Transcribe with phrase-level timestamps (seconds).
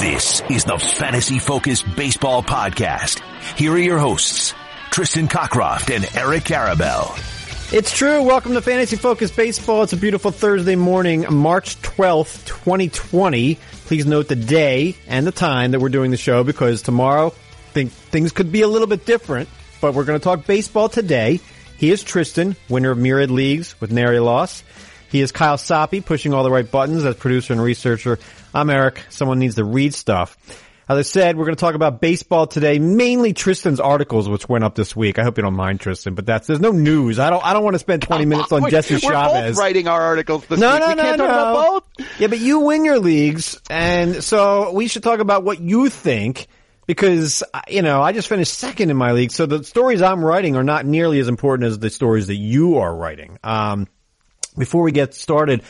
[0.00, 3.20] This is the Fantasy Focused Baseball Podcast.
[3.56, 4.54] Here are your hosts,
[4.90, 7.37] Tristan Cockcroft and Eric Karabell.
[7.70, 8.22] It's true.
[8.22, 9.82] Welcome to Fantasy Focus Baseball.
[9.82, 13.56] It's a beautiful Thursday morning, March 12th, 2020.
[13.84, 17.28] Please note the day and the time that we're doing the show because tomorrow
[17.74, 19.50] think things could be a little bit different,
[19.82, 21.40] but we're going to talk baseball today.
[21.76, 24.64] He is Tristan, winner of Myriad Leagues with Nary Loss.
[25.10, 28.18] He is Kyle Soppe, pushing all the right buttons as producer and researcher.
[28.54, 29.04] I'm Eric.
[29.10, 30.38] Someone needs to read stuff.
[30.88, 34.64] As I said, we're going to talk about baseball today, mainly Tristan's articles, which went
[34.64, 35.18] up this week.
[35.18, 37.18] I hope you don't mind, Tristan, but that's, there's no news.
[37.18, 39.56] I don't, I don't want to spend 20 minutes on Jesse we're Chavez.
[39.56, 40.80] both writing our articles this No, week.
[40.80, 41.26] no, we no, can't no.
[41.26, 42.10] talk about both.
[42.18, 46.46] Yeah, but you win your leagues, and so we should talk about what you think
[46.86, 50.56] because you know I just finished second in my league, so the stories I'm writing
[50.56, 53.38] are not nearly as important as the stories that you are writing.
[53.44, 53.88] Um,
[54.56, 55.62] before we get started.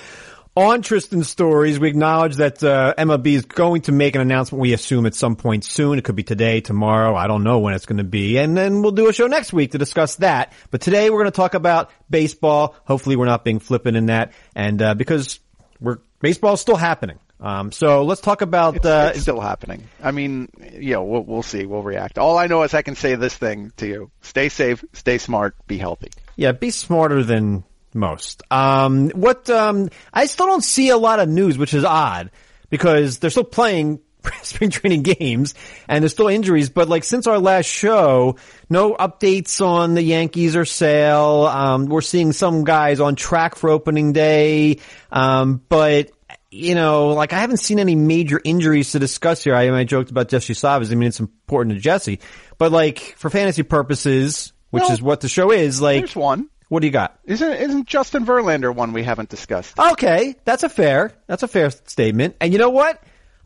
[0.58, 4.60] On Tristan's stories, we acknowledge that uh, MLB is going to make an announcement.
[4.60, 5.98] We assume at some point soon.
[5.98, 7.14] It could be today, tomorrow.
[7.14, 9.52] I don't know when it's going to be, and then we'll do a show next
[9.52, 10.52] week to discuss that.
[10.72, 12.74] But today we're going to talk about baseball.
[12.86, 15.38] Hopefully, we're not being flippant in that, and uh, because
[15.80, 17.20] we're baseball's still happening.
[17.38, 18.84] Um, so let's talk about.
[18.84, 19.84] Uh, It's still happening.
[20.02, 21.66] I mean, you know, we'll, we'll see.
[21.66, 22.18] We'll react.
[22.18, 25.54] All I know is I can say this thing to you: stay safe, stay smart,
[25.68, 26.10] be healthy.
[26.34, 27.62] Yeah, be smarter than
[27.94, 28.42] most.
[28.50, 32.30] Um, what, um, I still don't see a lot of news, which is odd
[32.70, 34.00] because they're still playing
[34.42, 35.54] spring training games
[35.88, 38.36] and there's still injuries, but like since our last show,
[38.68, 41.46] no updates on the Yankees or Sale.
[41.46, 44.78] Um, we're seeing some guys on track for opening day.
[45.10, 46.10] Um, but
[46.50, 49.54] you know, like I haven't seen any major injuries to discuss here.
[49.54, 50.90] I, I joked about Jesse Chavez.
[50.90, 52.20] I mean, it's important to Jesse,
[52.56, 56.48] but like for fantasy purposes, which Well, is what the show is, like, There's one.
[56.68, 57.18] What do you got?
[57.24, 59.78] Isn't isn't Justin Verlander one we haven't discussed?
[59.78, 62.36] Okay, that's a fair, that's a fair statement.
[62.40, 63.02] And you know what?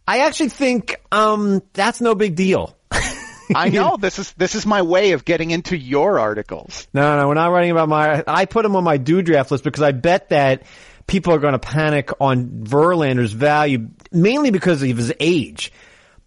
[0.07, 2.77] I actually think, um, that's no big deal.
[3.55, 6.89] I know this is this is my way of getting into your articles.
[6.93, 9.63] No, no, we're not writing about my, I put him on my do draft list
[9.65, 10.65] because I bet that
[11.07, 15.73] people are going to panic on Verlander's value, mainly because of his age.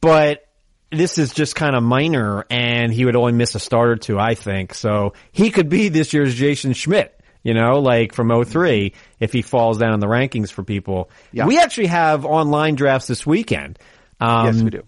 [0.02, 0.46] But
[0.92, 4.20] this is just kind of minor and he would only miss a start or two,
[4.20, 4.74] I think.
[4.74, 9.42] So he could be this year's Jason Schmidt, you know, like from 03 if he
[9.42, 11.10] falls down in the rankings for people.
[11.32, 11.48] Yeah.
[11.48, 13.80] We actually have online drafts this weekend.
[14.20, 14.84] Um, yes, we do.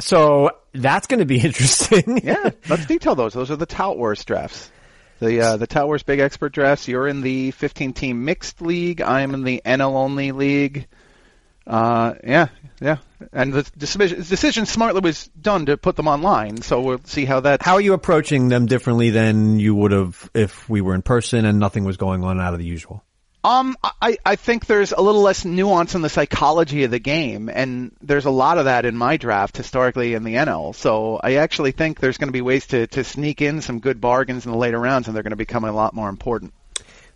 [0.00, 2.20] So that's going to be interesting.
[2.22, 3.34] Yeah, let's detail those.
[3.34, 4.70] Those are the Tout Wars drafts.
[5.20, 6.86] The uh, the Tout Wars Big Expert drafts.
[6.86, 9.00] You're in the 15 team mixed league.
[9.00, 10.86] I am in the NL only league.
[11.66, 12.48] Uh, yeah,
[12.80, 12.98] yeah.
[13.32, 16.62] And the decision, decision smartly was done to put them online.
[16.62, 17.62] So we'll see how that.
[17.62, 21.44] How are you approaching them differently than you would have if we were in person
[21.44, 23.04] and nothing was going on out of the usual?
[23.44, 27.48] Um, I, I think there's a little less nuance in the psychology of the game,
[27.48, 30.74] and there's a lot of that in my draft historically in the NL.
[30.74, 34.00] So I actually think there's going to be ways to, to sneak in some good
[34.00, 36.52] bargains in the later rounds, and they're going to become a lot more important.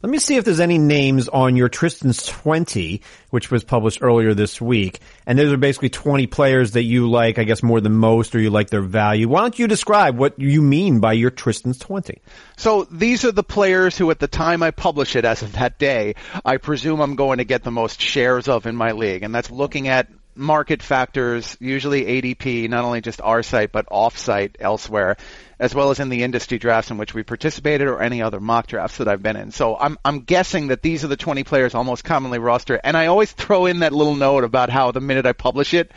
[0.02, 4.34] Let me see if there's any names on your Tristan's 20, which was published earlier
[4.34, 4.98] this week.
[5.28, 8.40] And those are basically 20 players that you like, I guess, more than most, or
[8.40, 9.28] you like their value.
[9.28, 12.20] Why don't you describe what you mean by your Tristan's 20?
[12.56, 15.78] So these are the players who, at the time I publish it, as of that
[15.78, 19.32] day, I presume I'm going to get the most shares of in my league, and
[19.32, 25.16] that's looking at market factors, usually ADP, not only just our site but off-site elsewhere,
[25.58, 28.66] as well as in the industry drafts in which we participated or any other mock
[28.66, 29.52] drafts that I've been in.
[29.52, 33.06] So I'm I'm guessing that these are the 20 players almost commonly rostered, and I
[33.06, 35.92] always throw in that little note about how the minute I publish it,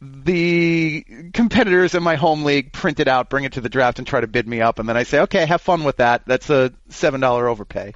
[0.00, 1.04] the
[1.34, 4.20] competitors in my home league print it out, bring it to the draft, and try
[4.20, 6.22] to bid me up, and then I say, okay, have fun with that.
[6.26, 7.92] That's a seven dollar overpay.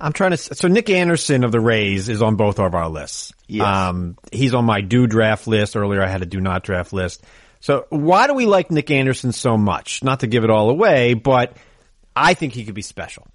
[0.00, 0.36] I'm trying to.
[0.36, 3.32] So Nick Anderson of the Rays is on both of our lists.
[3.46, 3.66] Yes.
[3.66, 5.76] Um, he's on my do draft list.
[5.76, 7.22] Earlier, I had a do not draft list.
[7.60, 10.02] So why do we like Nick Anderson so much?
[10.02, 11.56] Not to give it all away, but
[12.16, 13.26] I think he could be special.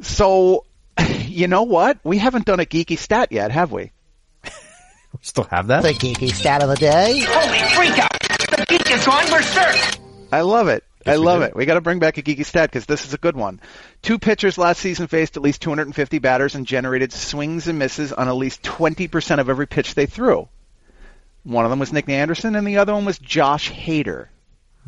[0.00, 0.64] So,
[1.24, 1.98] you know what?
[2.02, 3.92] We haven't done a geeky stat yet, have we?
[5.12, 5.82] We still have that.
[5.82, 7.20] The geeky stat of the day.
[7.26, 8.10] Holy freak out!
[8.50, 9.98] The geek is going berserk!
[10.30, 10.84] I love it.
[11.06, 11.54] I love it.
[11.54, 13.60] We got to bring back a geeky stat because this is a good one.
[14.02, 18.28] Two pitchers last season faced at least 250 batters and generated swings and misses on
[18.28, 20.48] at least 20% of every pitch they threw.
[21.44, 24.26] One of them was Nick Anderson, and the other one was Josh Hader.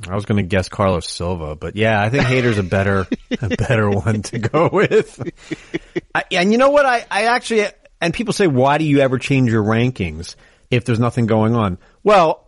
[0.08, 3.06] I was going to guess Carlos Silva, but yeah, I think Hader's a better,
[3.40, 5.20] a better one to go with.
[6.14, 6.86] I, and you know what?
[6.86, 7.66] I, I actually,
[8.00, 10.36] and people say, why do you ever change your rankings
[10.70, 11.78] if there's nothing going on?
[12.04, 12.46] Well,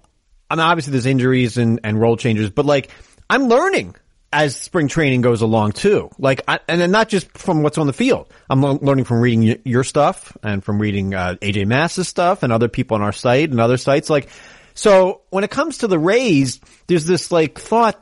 [0.49, 2.91] I mean, obviously there's injuries and, and role changes, but like,
[3.31, 3.95] I'm learning
[4.33, 6.11] as spring training goes along too.
[6.19, 8.33] Like, I, and then not just from what's on the field.
[8.49, 12.53] I'm le- learning from reading your stuff and from reading, uh, AJ Mass's stuff and
[12.53, 14.11] other people on our site and other sites.
[14.11, 14.29] Like,
[14.75, 18.01] so when it comes to the Rays, there's this like thought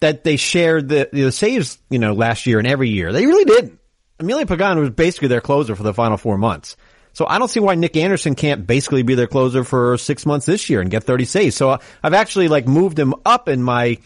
[0.00, 3.12] that they shared the, the saves, you know, last year and every year.
[3.12, 3.78] They really didn't.
[4.20, 6.76] Emilio Pagan was basically their closer for the final four months.
[7.12, 10.46] So I don't see why Nick Anderson can't basically be their closer for six months
[10.46, 11.56] this year and get 30 saves.
[11.56, 13.98] So I've actually like moved him up in my,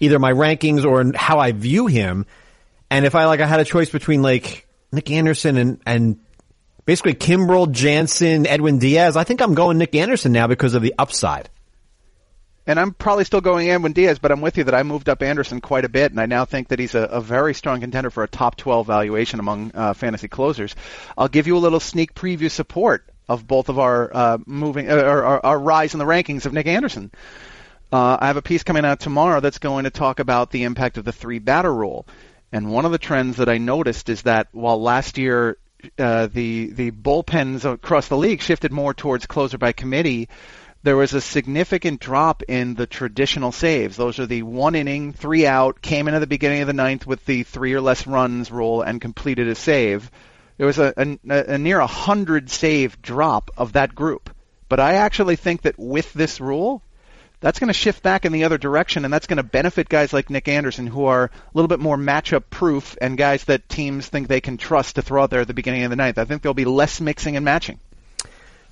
[0.00, 2.26] either my rankings or how I view him.
[2.90, 6.18] And if I like, I had a choice between like Nick Anderson and, and
[6.84, 10.94] basically Kimbrel, Jansen, Edwin Diaz, I think I'm going Nick Anderson now because of the
[10.98, 11.50] upside.
[12.68, 15.22] And I'm probably still going Edwin Diaz, but I'm with you that I moved up
[15.22, 18.10] Anderson quite a bit, and I now think that he's a, a very strong contender
[18.10, 20.74] for a top 12 valuation among uh, fantasy closers.
[21.16, 24.96] I'll give you a little sneak preview support of both of our uh, moving uh,
[24.96, 27.10] our, our, rise in the rankings of Nick Anderson.
[27.92, 30.98] Uh, I have a piece coming out tomorrow that's going to talk about the impact
[30.98, 32.06] of the three batter rule.
[32.52, 35.58] And one of the trends that I noticed is that while last year
[35.98, 40.28] uh, the the bullpens across the league shifted more towards closer by committee,
[40.82, 43.96] there was a significant drop in the traditional saves.
[43.96, 47.06] Those are the one inning, three out, came in at the beginning of the ninth
[47.06, 50.10] with the three or less runs rule and completed a save.
[50.56, 54.30] There was a, a, a near a hundred save drop of that group.
[54.68, 56.82] But I actually think that with this rule,
[57.46, 60.12] that's going to shift back in the other direction, and that's going to benefit guys
[60.12, 64.08] like Nick Anderson, who are a little bit more matchup proof, and guys that teams
[64.08, 66.18] think they can trust to throw out there at the beginning of the ninth.
[66.18, 67.78] I think there'll be less mixing and matching.
[68.24, 68.28] All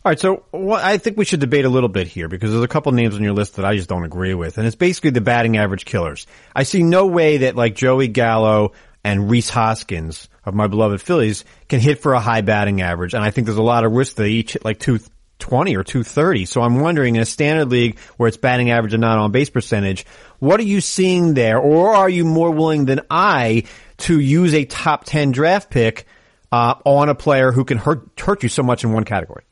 [0.06, 2.68] right, so what, I think we should debate a little bit here because there's a
[2.68, 5.20] couple names on your list that I just don't agree with, and it's basically the
[5.20, 6.26] batting average killers.
[6.52, 8.72] I see no way that like Joey Gallo
[9.04, 13.22] and Rhys Hoskins of my beloved Phillies can hit for a high batting average, and
[13.22, 14.80] I think there's a lot of risk that each hit like
[15.38, 16.44] 220 or 230.
[16.44, 19.50] So I'm wondering in a standard league where it's batting average and not on base
[19.50, 20.06] percentage,
[20.38, 23.64] what are you seeing there, or are you more willing than I
[23.98, 26.06] to use a top 10 draft pick
[26.52, 29.44] uh, on a player who can hurt hurt you so much in one category?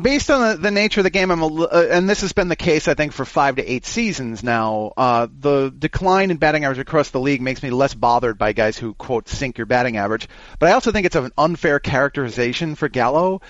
[0.00, 2.48] based on the, the, nature of the game, I'm a, uh, and this has been
[2.48, 4.92] the case, I think, for five to eight seasons now.
[4.96, 8.76] Uh, the decline in batting average across the league makes me less bothered by guys
[8.76, 10.28] who quote sink your batting average.
[10.58, 13.40] But I also think it's an unfair characterization for Gallo.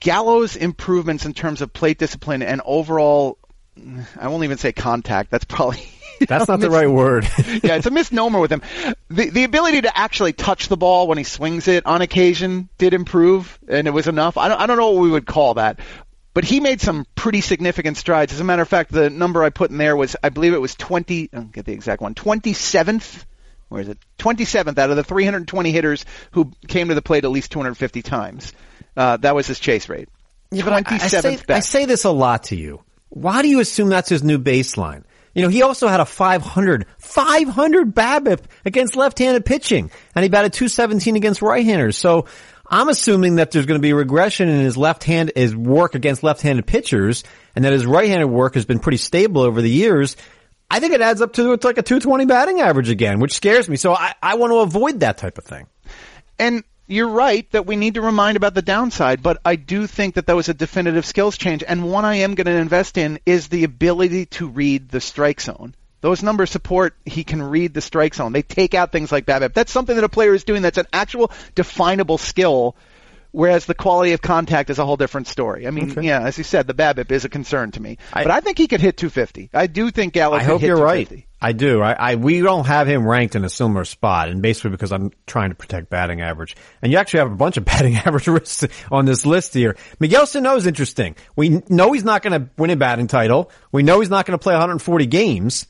[0.00, 3.38] Gallo's improvements in terms of plate discipline and overall,
[4.18, 5.30] I won't even say contact.
[5.30, 5.82] That's probably
[6.28, 7.24] That's not the right word.
[7.38, 8.62] yeah, it's a misnomer with him.
[9.08, 12.92] The the ability to actually touch the ball when he swings it on occasion did
[12.94, 14.36] improve, and it was enough.
[14.36, 15.78] I don't I don't know what we would call that,
[16.34, 18.32] but he made some pretty significant strides.
[18.32, 20.60] As a matter of fact, the number I put in there was I believe it
[20.60, 21.30] was 20.
[21.32, 22.14] I'll get the exact one.
[22.14, 23.24] 27th.
[23.68, 23.98] Where is it?
[24.18, 28.54] 27th out of the 320 hitters who came to the plate at least 250 times.
[28.98, 30.08] Uh, that was his chase rate.
[30.50, 32.82] Yeah, 27th I, I, say, I say this a lot to you.
[33.10, 35.04] Why do you assume that's his new baseline?
[35.34, 40.52] You know, he also had a 500, 500 BABIP against left-handed pitching, and he batted
[40.52, 41.96] 217 against right-handers.
[41.96, 42.26] So
[42.66, 46.24] I'm assuming that there's going to be regression in his left hand, his work against
[46.24, 47.22] left-handed pitchers,
[47.54, 50.16] and that his right-handed work has been pretty stable over the years.
[50.68, 53.68] I think it adds up to it's like a 220 batting average again, which scares
[53.68, 53.76] me.
[53.76, 55.68] So I, I want to avoid that type of thing.
[56.38, 60.14] And you're right that we need to remind about the downside, but I do think
[60.14, 61.62] that that was a definitive skills change.
[61.62, 65.40] And one I am going to invest in is the ability to read the strike
[65.40, 65.74] zone.
[66.00, 68.32] Those numbers support he can read the strike zone.
[68.32, 69.52] They take out things like BABIP.
[69.52, 72.74] That's something that a player is doing that's an actual definable skill
[73.38, 75.68] Whereas the quality of contact is a whole different story.
[75.68, 76.02] I mean, okay.
[76.02, 78.58] yeah, as you said, the BABIP is a concern to me, I, but I think
[78.58, 79.50] he could hit 250.
[79.54, 80.36] I do think Gallo.
[80.36, 81.24] I hope you're right.
[81.40, 81.80] I do.
[81.80, 85.12] I, I, we don't have him ranked in a similar spot, and basically because I'm
[85.24, 86.56] trying to protect batting average.
[86.82, 89.76] And you actually have a bunch of batting average risks on this list here.
[90.00, 91.14] Miguel Sano is interesting.
[91.36, 93.52] We know he's not going to win a batting title.
[93.70, 95.68] We know he's not going to play 140 games,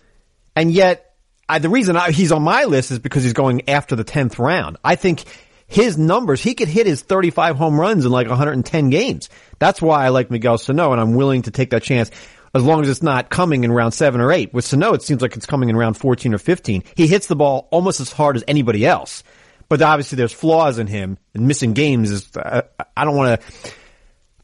[0.56, 3.94] and yet I, the reason I, he's on my list is because he's going after
[3.94, 4.78] the 10th round.
[4.82, 5.24] I think
[5.68, 9.28] his numbers, he could hit his 35 home runs in like 110 games.
[9.58, 12.10] That's why I like Miguel Sano and I'm willing to take that chance
[12.54, 14.54] as long as it's not coming in round seven or eight.
[14.54, 16.84] With Sano, it seems like it's coming in round 14 or 15.
[16.96, 19.22] He hits the ball almost as hard as anybody else.
[19.68, 22.62] But obviously there's flaws in him and missing games is, uh,
[22.96, 23.72] I don't want to,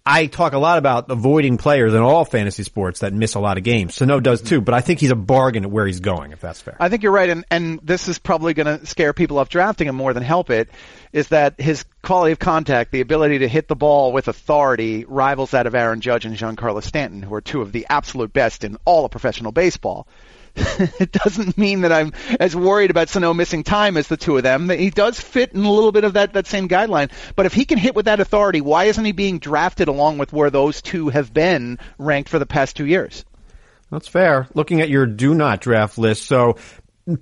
[0.06, 3.56] I talk a lot about avoiding players in all fantasy sports that miss a lot
[3.56, 3.94] of games.
[3.94, 6.60] Sano does too, but I think he's a bargain at where he's going, if that's
[6.60, 6.76] fair.
[6.78, 9.88] I think you're right, and, and this is probably going to scare people off drafting
[9.88, 10.68] him more than help it,
[11.14, 15.52] is that his quality of contact, the ability to hit the ball with authority, rivals
[15.52, 18.76] that of Aaron Judge and Giancarlo Stanton, who are two of the absolute best in
[18.84, 20.06] all of professional baseball.
[20.56, 24.42] it doesn't mean that I'm as worried about Sano missing time as the two of
[24.42, 24.68] them.
[24.68, 27.10] He does fit in a little bit of that, that same guideline.
[27.34, 30.32] But if he can hit with that authority, why isn't he being drafted along with
[30.32, 33.24] where those two have been ranked for the past two years?
[33.90, 34.48] That's fair.
[34.54, 36.56] Looking at your do not draft list, so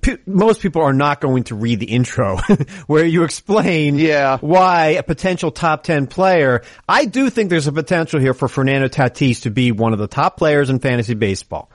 [0.00, 2.36] p- most people are not going to read the intro
[2.86, 4.38] where you explain Yeah.
[4.40, 6.62] why a potential top 10 player.
[6.88, 10.06] I do think there's a potential here for Fernando Tatis to be one of the
[10.06, 11.70] top players in fantasy baseball.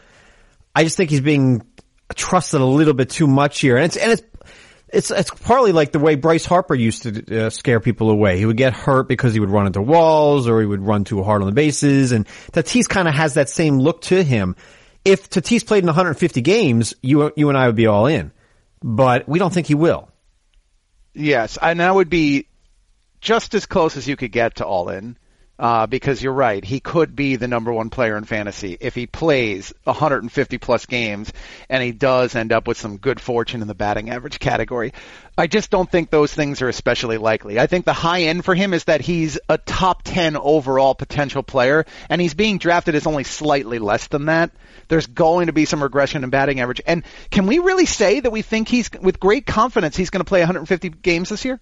[0.77, 1.63] I just think he's being
[2.13, 3.77] trusted a little bit too much here.
[3.77, 4.21] And it's, and it's,
[4.89, 8.37] it's, it's partly like the way Bryce Harper used to uh, scare people away.
[8.37, 11.23] He would get hurt because he would run into walls or he would run too
[11.23, 12.11] hard on the bases.
[12.11, 14.55] And Tatis kind of has that same look to him.
[15.03, 18.31] If Tatis played in 150 games, you, you and I would be all in.
[18.83, 20.09] But we don't think he will.
[21.15, 22.45] Yes, and that would be
[23.19, 25.17] just as close as you could get to all in.
[25.59, 29.07] Uh, because you're right, he could be the number one player in fantasy if he
[29.07, 31.33] plays 150 plus games
[31.67, 34.93] and he does end up with some good fortune in the batting average category.
[35.35, 37.59] I just don't think those things are especially likely.
[37.59, 41.41] I think the high end for him is that he's a top 10 overall potential
[41.41, 44.51] player and he's being drafted as only slightly less than that.
[44.89, 46.81] There's going to be some regression in batting average.
[46.85, 50.29] And can we really say that we think he's, with great confidence, he's going to
[50.29, 51.59] play 150 games this year?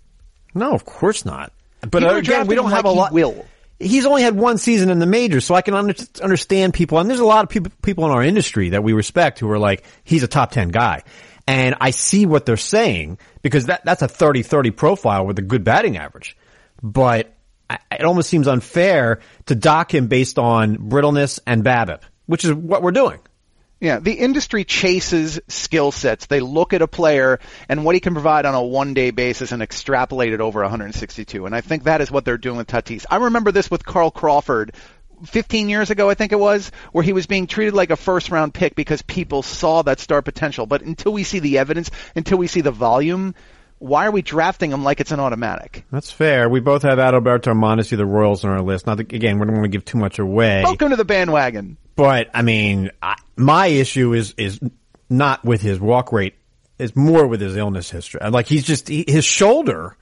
[0.53, 1.51] No, of course not.
[1.81, 3.11] But People again, we don't have a lot.
[3.11, 3.45] will.
[3.79, 6.97] He's only had one season in the majors, so I can under, understand people.
[6.97, 9.59] And there's a lot of people, people in our industry that we respect who are
[9.59, 11.03] like, he's a top 10 guy.
[11.47, 15.63] And I see what they're saying because that, that's a 30-30 profile with a good
[15.63, 16.37] batting average.
[16.81, 17.35] But
[17.69, 22.53] I, it almost seems unfair to dock him based on brittleness and BABIP, which is
[22.53, 23.19] what we're doing.
[23.81, 26.27] Yeah, the industry chases skill sets.
[26.27, 29.51] They look at a player and what he can provide on a one day basis
[29.51, 31.45] and extrapolate it over 162.
[31.45, 33.05] And I think that is what they're doing with Tatis.
[33.09, 34.73] I remember this with Carl Crawford
[35.25, 38.29] 15 years ago, I think it was, where he was being treated like a first
[38.29, 40.65] round pick because people saw that star potential.
[40.65, 43.35] But until we see the evidence, until we see the volume,
[43.79, 45.85] why are we drafting him like it's an automatic?
[45.91, 46.49] That's fair.
[46.49, 48.87] We both have Adalberto Mondesi, the Royals on our list.
[48.87, 50.63] Not that, again, we don't want to give too much away.
[50.63, 51.77] Welcome to the bandwagon.
[51.95, 54.59] But I mean, I, my issue is is
[55.09, 56.35] not with his walk rate;
[56.79, 58.21] it's more with his illness history.
[58.29, 59.95] Like he's just he, his shoulder.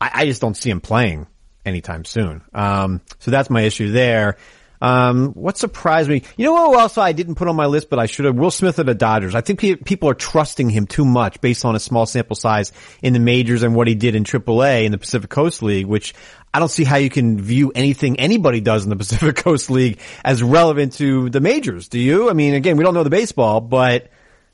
[0.00, 1.26] I, I just don't see him playing
[1.64, 2.42] anytime soon.
[2.54, 4.36] Um, so that's my issue there.
[4.80, 6.22] Um, what surprised me?
[6.36, 8.36] You know what else I didn't put on my list, but I should have?
[8.36, 9.34] Will Smith of the Dodgers.
[9.34, 12.72] I think pe- people are trusting him too much based on a small sample size
[13.02, 16.14] in the majors and what he did in AAA in the Pacific Coast League, which
[16.54, 20.00] I don't see how you can view anything anybody does in the Pacific Coast League
[20.24, 21.88] as relevant to the majors.
[21.88, 22.30] Do you?
[22.30, 24.10] I mean, again, we don't know the baseball, but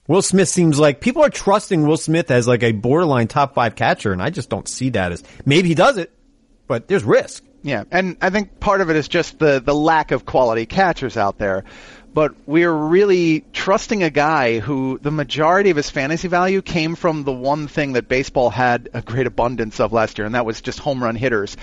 [0.07, 3.75] Will Smith seems like people are trusting Will Smith as like a borderline top five
[3.75, 6.13] catcher, and I just don't see that as maybe he does it,
[6.67, 7.45] but there's risk.
[7.65, 11.17] Yeah, and I think part of it is just the the lack of quality catchers
[11.17, 11.65] out there.
[12.13, 17.25] But we're really trusting a guy who the majority of his fantasy value came from
[17.25, 20.61] the one thing that baseball had a great abundance of last year, and that was
[20.61, 21.57] just home run hitters.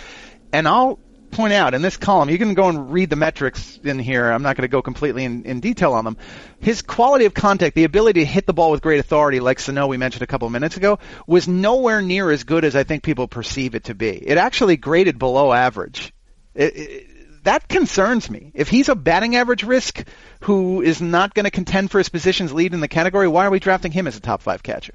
[0.52, 0.98] And I'll
[1.32, 4.30] point out in this column, you can go and read the metrics in here.
[4.30, 6.18] I'm not going to go completely in, in detail on them.
[6.60, 9.88] His quality of contact, the ability to hit the ball with great authority, like Sano
[9.88, 13.04] we mentioned a couple of minutes ago, was nowhere near as good as I think
[13.04, 14.10] people perceive it to be.
[14.10, 16.14] It actually graded below average.
[16.54, 17.08] It, it,
[17.44, 18.52] that concerns me.
[18.54, 20.08] If he's a batting average risk
[20.42, 23.52] who is not going to contend for his position's lead in the category, why are
[23.52, 24.94] we drafting him as a top five catcher?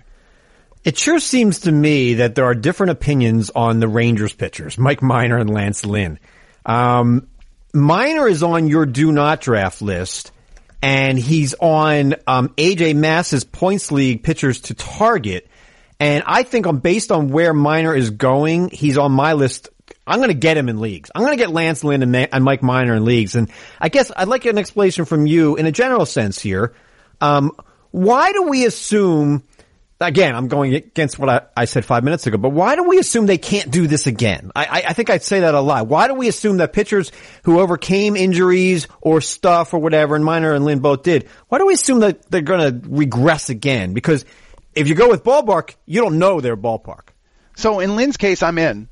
[0.87, 5.03] It sure seems to me that there are different opinions on the Rangers pitchers, Mike
[5.03, 6.21] Minor and Lance Lynn.
[6.65, 7.27] Um,
[7.75, 10.31] Minor is on your do not draft list,
[10.81, 15.49] and he's on um, AJ Mass's points league pitchers to target.
[15.99, 19.71] And I think on based on where Minor is going, he's on my list.
[20.07, 21.11] I'm going to get him in leagues.
[21.13, 23.35] I'm going to get Lance Lynn and, Ma- and Mike Minor in leagues.
[23.35, 23.51] And
[23.81, 26.75] I guess I'd like an explanation from you in a general sense here.
[27.21, 27.51] Um,
[27.91, 29.43] why do we assume?
[29.99, 32.99] Again, I'm going against what I, I, said five minutes ago, but why do we
[32.99, 34.53] assume they can't do this again?
[34.55, 35.87] I, I, I think I'd say that a lot.
[35.87, 37.11] Why do we assume that pitchers
[37.45, 41.67] who overcame injuries or stuff or whatever, and Minor and Lynn both did, why do
[41.67, 43.95] we assume that they're going to regress again?
[43.95, 44.27] Because
[44.75, 47.09] if you go with ballpark, you don't know their ballpark.
[47.57, 48.91] So in Lynn's case, I'm in.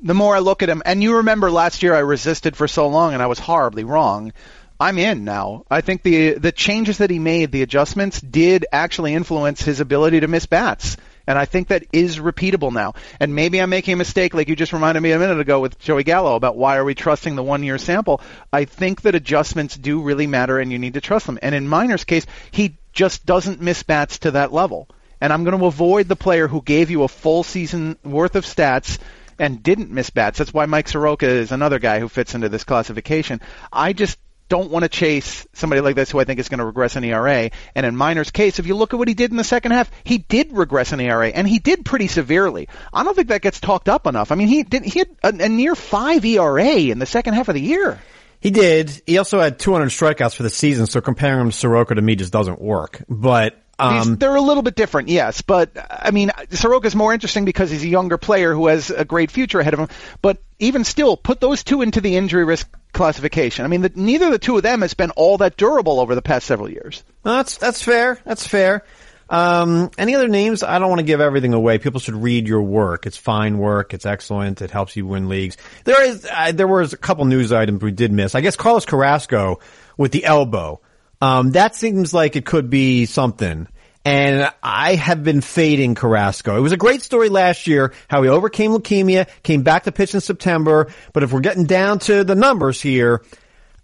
[0.00, 2.88] The more I look at him, and you remember last year I resisted for so
[2.88, 4.32] long and I was horribly wrong.
[4.80, 5.64] I'm in now.
[5.70, 10.20] I think the the changes that he made, the adjustments, did actually influence his ability
[10.20, 10.96] to miss bats.
[11.26, 12.94] And I think that is repeatable now.
[13.20, 15.78] And maybe I'm making a mistake, like you just reminded me a minute ago with
[15.78, 18.22] Joey Gallo about why are we trusting the one year sample.
[18.50, 21.38] I think that adjustments do really matter and you need to trust them.
[21.42, 24.88] And in Minor's case, he just doesn't miss bats to that level.
[25.20, 28.46] And I'm going to avoid the player who gave you a full season worth of
[28.46, 28.98] stats
[29.38, 30.38] and didn't miss bats.
[30.38, 33.42] That's why Mike Soroka is another guy who fits into this classification.
[33.70, 34.18] I just
[34.48, 37.04] don't want to chase somebody like this who I think is going to regress in
[37.04, 37.50] ERA.
[37.74, 39.90] And in Minor's case, if you look at what he did in the second half,
[40.04, 42.68] he did regress in ERA, and he did pretty severely.
[42.92, 44.32] I don't think that gets talked up enough.
[44.32, 47.48] I mean, he did he had a, a near five ERA in the second half
[47.48, 48.00] of the year.
[48.40, 49.02] He did.
[49.06, 52.14] He also had 200 strikeouts for the season, so comparing him to Soroka to me
[52.14, 53.02] just doesn't work.
[53.08, 55.42] But um, they're a little bit different, yes.
[55.42, 59.30] But I mean, Soroka's more interesting because he's a younger player who has a great
[59.30, 59.88] future ahead of him.
[60.20, 63.64] But even still, put those two into the injury risk classification.
[63.64, 66.14] I mean, the, neither of the two of them has been all that durable over
[66.14, 67.04] the past several years.
[67.22, 68.18] Well, that's that's fair.
[68.24, 68.84] That's fair.
[69.30, 70.62] Um, any other names?
[70.62, 71.78] I don't want to give everything away.
[71.78, 73.06] People should read your work.
[73.06, 73.92] It's fine work.
[73.92, 74.62] It's excellent.
[74.62, 75.58] It helps you win leagues.
[75.84, 78.34] There is, uh, there was a couple news items we did miss.
[78.34, 79.60] I guess Carlos Carrasco
[79.98, 80.80] with the elbow.
[81.20, 83.68] Um, that seems like it could be something.
[84.04, 86.56] And I have been fading Carrasco.
[86.56, 90.14] It was a great story last year, how he overcame leukemia, came back to pitch
[90.14, 90.88] in September.
[91.12, 93.22] But if we're getting down to the numbers here,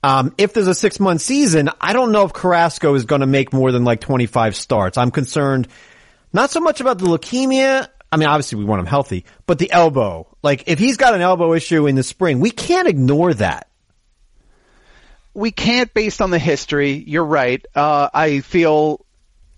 [0.03, 3.27] um, if there's a six month season, I don't know if Carrasco is going to
[3.27, 4.97] make more than like 25 starts.
[4.97, 5.69] I'm concerned
[6.33, 7.89] not so much about the leukemia.
[8.11, 10.29] I mean, obviously we want him healthy, but the elbow.
[10.43, 13.69] Like if he's got an elbow issue in the spring, we can't ignore that.
[15.35, 16.93] We can't based on the history.
[16.93, 17.65] You're right.
[17.75, 19.05] Uh, I feel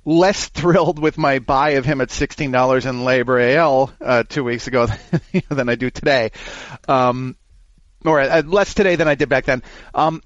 [0.04, 4.66] less thrilled with my buy of him at $16 in LABR AL uh, two weeks
[4.66, 4.86] ago
[5.48, 6.32] than I do today.
[6.88, 7.36] Um,
[8.04, 9.62] or uh, less today than I did back then.
[9.94, 10.22] Um,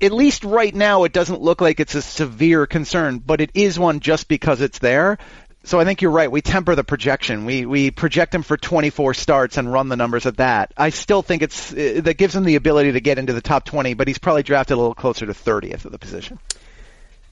[0.00, 3.78] at least right now, it doesn't look like it's a severe concern, but it is
[3.78, 5.18] one just because it's there.
[5.66, 6.30] So I think you're right.
[6.30, 7.44] We temper the projection.
[7.44, 10.72] We we project him for 24 starts and run the numbers at that.
[10.76, 13.64] I still think it's uh, that gives him the ability to get into the top
[13.64, 16.38] 20, but he's probably drafted a little closer to 30th of the position.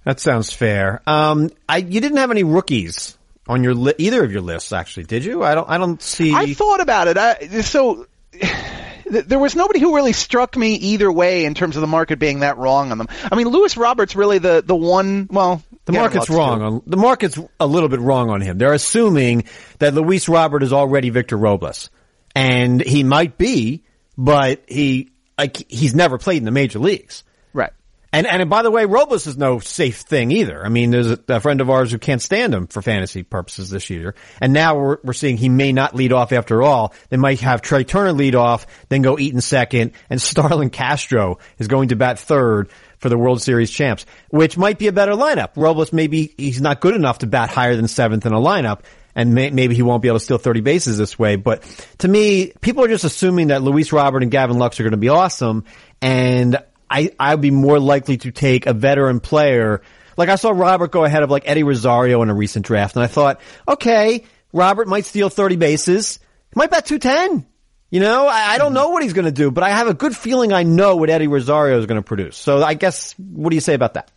[0.02, 1.00] That sounds fair.
[1.06, 5.04] Um, I you didn't have any rookies on your li- either of your lists, actually,
[5.04, 5.44] did you?
[5.44, 5.70] I don't.
[5.70, 6.34] I don't see.
[6.34, 7.16] I thought about it.
[7.16, 8.08] I, so
[9.06, 12.40] there was nobody who really struck me either way in terms of the market being
[12.40, 13.06] that wrong on them.
[13.30, 15.28] I mean, Luis Robert's really the the one.
[15.30, 18.58] Well, the market's wrong on the market's a little bit wrong on him.
[18.58, 19.44] They're assuming
[19.78, 21.90] that Luis Robert is already Victor Robles,
[22.34, 23.84] and he might be,
[24.16, 27.22] but he like he's never played in the major leagues.
[27.52, 27.72] Right.
[28.14, 30.64] And and by the way, Robles is no safe thing either.
[30.64, 33.70] I mean, there's a, a, friend of ours who can't stand him for fantasy purposes
[33.70, 36.94] this year, and now we're we're seeing he may not lead off after all.
[37.08, 41.66] They might have Trea Turner lead off, then go Eaton second, and Starlin Castro is
[41.66, 42.70] going to bat third
[43.04, 45.50] for the World Series champs, which might be a better lineup.
[45.56, 48.80] Robles maybe he's not good enough to bat higher than seventh in a lineup.
[49.14, 51.36] And may, maybe he won't be able to steal 30 bases this way.
[51.36, 51.64] But
[51.98, 54.96] to me, people are just assuming that Luis Robert and Gavin Lux are going to
[54.96, 55.64] be awesome.
[56.00, 56.56] And
[56.88, 59.82] I, I'd be more likely to take a veteran player.
[60.16, 63.04] Like I saw Robert go ahead of like Eddie Rosario in a recent draft and
[63.04, 63.38] I thought,
[63.68, 66.20] okay, Robert might steal 30 bases.
[66.54, 67.46] Might bat 210.
[67.90, 68.74] You know, I, I don't mm-hmm.
[68.74, 71.10] know what he's going to do, but I have a good feeling I know what
[71.10, 72.36] Eddie Rosario is going to produce.
[72.36, 74.10] So I guess, what do you say about that?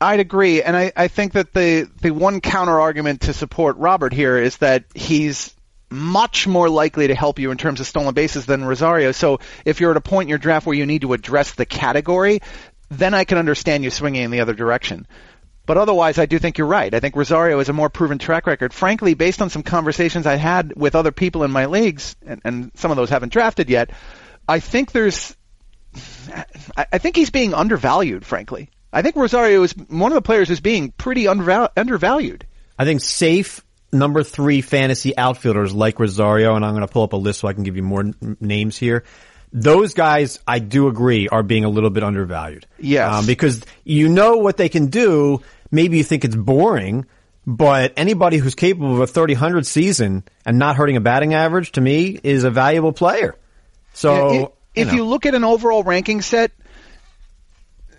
[0.00, 4.12] I'd agree, and I, I think that the the one counter argument to support Robert
[4.12, 5.54] here is that he's
[5.90, 9.12] much more likely to help you in terms of stolen bases than Rosario.
[9.12, 11.66] So if you're at a point in your draft where you need to address the
[11.66, 12.40] category,
[12.88, 15.06] then I can understand you swinging in the other direction.
[15.64, 16.92] But otherwise, I do think you're right.
[16.92, 18.72] I think Rosario has a more proven track record.
[18.72, 22.72] Frankly, based on some conversations I had with other people in my leagues, and, and
[22.74, 23.90] some of those haven't drafted yet,
[24.48, 25.36] I think there's,
[26.76, 28.26] I think he's being undervalued.
[28.26, 32.46] Frankly, I think Rosario is one of the players who's being pretty undervalued.
[32.78, 37.12] I think safe number three fantasy outfielders like Rosario, and I'm going to pull up
[37.12, 39.04] a list so I can give you more n- names here.
[39.52, 42.66] Those guys, I do agree, are being a little bit undervalued.
[42.78, 43.12] Yes.
[43.12, 45.42] Um, because you know what they can do.
[45.70, 47.06] Maybe you think it's boring,
[47.46, 51.80] but anybody who's capable of a 30 season and not hurting a batting average, to
[51.80, 53.36] me, is a valuable player.
[53.94, 54.92] So, yeah, it, if you, know.
[54.94, 56.52] you look at an overall ranking set,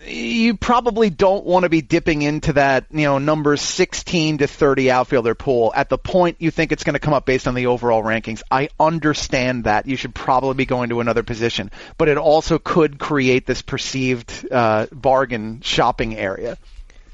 [0.05, 4.91] you probably don't want to be dipping into that, you know, number 16 to 30
[4.91, 7.67] outfielder pool at the point you think it's going to come up based on the
[7.67, 8.41] overall rankings.
[8.49, 9.87] I understand that.
[9.87, 14.47] You should probably be going to another position, but it also could create this perceived
[14.51, 16.57] uh, bargain shopping area.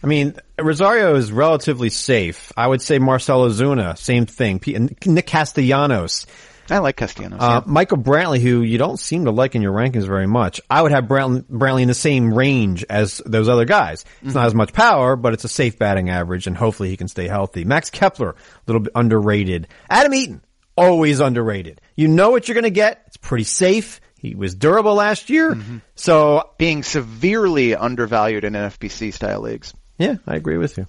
[0.02, 2.54] I mean, Rosario is relatively safe.
[2.56, 4.62] I would say Marcell Ozuna, same thing.
[5.06, 6.26] Nick Castellanos,
[6.72, 7.42] I like Castellanos.
[7.42, 7.72] Uh, yeah.
[7.72, 10.62] Michael Brantley, who you don't seem to like in your rankings very much.
[10.70, 14.04] I would have Brantley, Brantley in the same range as those other guys.
[14.04, 14.38] It's mm-hmm.
[14.38, 17.28] not as much power, but it's a safe batting average, and hopefully he can stay
[17.28, 17.66] healthy.
[17.66, 18.36] Max Kepler, a
[18.68, 19.68] little bit underrated.
[19.90, 20.42] Adam Eaton,
[20.78, 21.82] always underrated.
[21.96, 23.04] You know what you're going to get.
[23.08, 24.02] It's pretty safe.
[24.18, 25.56] He was durable last year.
[25.56, 25.78] Mm-hmm.
[25.96, 29.74] So being severely undervalued in NFBC style leagues.
[29.98, 30.88] Yeah, I agree with you.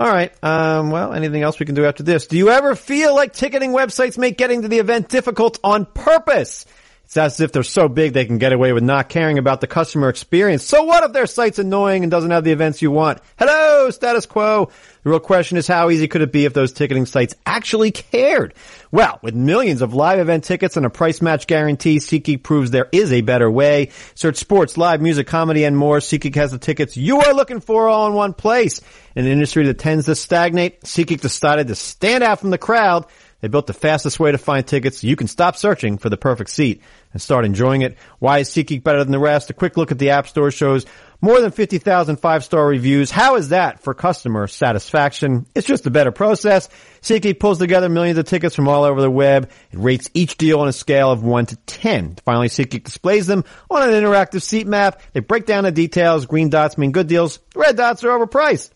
[0.00, 0.32] All right.
[0.42, 2.26] Um, well, anything else we can do after this?
[2.26, 6.64] Do you ever feel like ticketing websites make getting to the event difficult on purpose?
[7.10, 9.66] It's as if they're so big they can get away with not caring about the
[9.66, 10.62] customer experience.
[10.62, 13.18] So what if their site's annoying and doesn't have the events you want?
[13.36, 14.70] Hello, status quo.
[15.02, 18.54] The real question is how easy could it be if those ticketing sites actually cared?
[18.92, 22.88] Well, with millions of live event tickets and a price match guarantee, SeatGeek proves there
[22.92, 23.90] is a better way.
[24.14, 25.98] Search sports, live music, comedy, and more.
[25.98, 28.80] SeatGeek has the tickets you are looking for all in one place.
[29.16, 33.06] In an industry that tends to stagnate, SeatGeek decided to stand out from the crowd
[33.40, 36.50] they built the fastest way to find tickets you can stop searching for the perfect
[36.50, 37.96] seat and start enjoying it.
[38.18, 39.50] Why is SeatGeek better than the rest?
[39.50, 40.86] A quick look at the App Store shows
[41.22, 43.10] more than 50,000 five-star reviews.
[43.10, 45.46] How is that for customer satisfaction?
[45.54, 46.68] It's just a better process.
[47.02, 49.50] SeatGeek pulls together millions of tickets from all over the web.
[49.70, 52.16] It rates each deal on a scale of 1 to 10.
[52.24, 55.02] Finally, SeatGeek displays them on an interactive seat map.
[55.12, 56.26] They break down the details.
[56.26, 57.38] Green dots mean good deals.
[57.54, 58.70] Red dots are overpriced.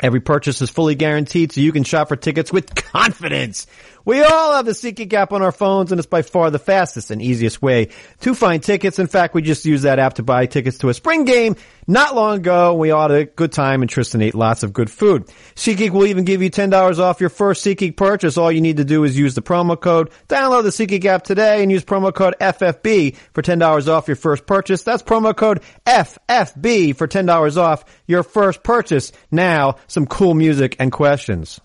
[0.00, 3.66] Every purchase is fully guaranteed so you can shop for tickets with confidence.
[4.06, 7.10] We all have the SeatGeek app on our phones and it's by far the fastest
[7.10, 7.88] and easiest way
[8.20, 9.00] to find tickets.
[9.00, 11.56] In fact, we just used that app to buy tickets to a spring game
[11.88, 12.74] not long ago.
[12.74, 15.26] We all had a good time and Tristan ate lots of good food.
[15.56, 18.38] SeatGeek will even give you $10 off your first SeatGeek purchase.
[18.38, 20.10] All you need to do is use the promo code.
[20.28, 24.46] Download the SeatGeek app today and use promo code FFB for $10 off your first
[24.46, 24.84] purchase.
[24.84, 29.10] That's promo code FFB for $10 off your first purchase.
[29.32, 31.60] Now, some cool music and questions.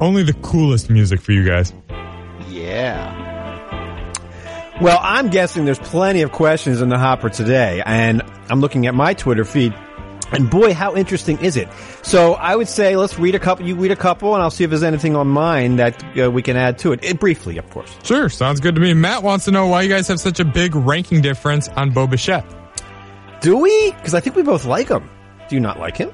[0.00, 1.72] Only the coolest music for you guys.
[2.48, 3.16] Yeah.
[4.80, 8.94] Well, I'm guessing there's plenty of questions in the hopper today, and I'm looking at
[8.94, 9.74] my Twitter feed.
[10.32, 11.68] And boy, how interesting is it?
[12.02, 13.66] So I would say let's read a couple.
[13.66, 16.40] You read a couple, and I'll see if there's anything on mine that uh, we
[16.40, 17.04] can add to it.
[17.04, 17.20] it.
[17.20, 17.94] Briefly, of course.
[18.04, 18.94] Sure, sounds good to me.
[18.94, 22.06] Matt wants to know why you guys have such a big ranking difference on Bo
[22.06, 22.46] Bichette.
[23.42, 23.90] Do we?
[23.90, 25.10] Because I think we both like him.
[25.48, 26.10] Do you not like him?